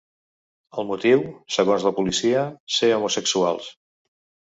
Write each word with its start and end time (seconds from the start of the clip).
El 0.83 0.87
motiu, 0.91 1.21
segons 1.57 1.87
la 1.89 1.93
policia, 2.01 2.49
ser 2.79 2.93
homosexuals. 2.99 3.73